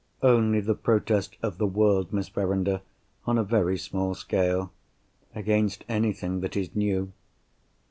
"Only 0.23 0.61
the 0.61 0.73
protest 0.73 1.37
of 1.43 1.59
the 1.59 1.67
world, 1.67 2.11
Miss 2.11 2.27
Verinder—on 2.27 3.37
a 3.37 3.43
very 3.43 3.77
small 3.77 4.15
scale—against 4.15 5.85
anything 5.87 6.39
that 6.39 6.57
is 6.57 6.75
new." 6.75 7.11